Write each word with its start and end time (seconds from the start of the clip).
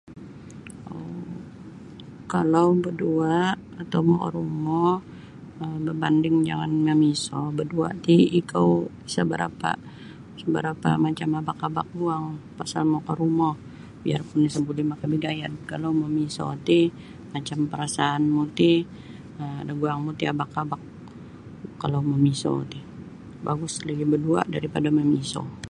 um 0.91 1.25
Kalau 2.33 2.67
badua' 2.83 3.49
atau 3.81 3.99
makarumo 4.09 4.85
um 5.61 5.77
babanding 5.87 6.37
jangan 6.49 6.71
mamiso 6.87 7.41
badua' 7.57 7.91
ti 8.05 8.15
ikou 8.39 8.69
sa 9.13 9.21
barapa 9.31 9.71
sa 10.39 10.45
barapa 10.55 10.89
macam 11.05 11.29
abak-abak 11.39 11.87
guang 11.97 12.25
pasal 12.57 12.83
makarumo 12.93 13.49
biarpun 14.03 14.39
isa 14.47 14.59
buli 14.67 14.83
makabagayad 14.91 15.53
kalau 15.71 15.89
mamiso 16.01 16.45
ti 16.67 16.79
macam 17.33 17.59
perasaanmu 17.71 18.43
ti 18.57 18.71
da 19.67 19.73
guangmu 19.81 20.11
ti 20.19 20.23
abak-abak 20.33 20.81
kalau 21.81 21.99
mamiso 22.11 22.53
ti 22.71 22.79
bagus 23.45 23.73
lagi 23.87 24.05
badua' 24.11 24.45
daripada 24.55 24.87
mamiso. 24.97 25.43